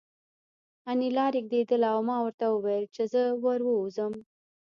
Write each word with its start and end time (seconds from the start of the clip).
انیلا 0.91 1.25
رېږېدله 1.33 1.87
او 1.93 1.99
ما 2.07 2.17
ورته 2.25 2.45
وویل 2.49 2.85
چې 2.95 3.03
زه 3.11 3.21
ور 3.43 3.59
ووځم 3.65 4.13